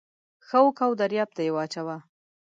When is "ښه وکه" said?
0.47-0.85